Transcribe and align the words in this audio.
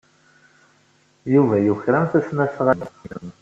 Yuba 1.33 1.55
yuker-am 1.59 2.05
tasnasɣalt-nnem. 2.11 3.27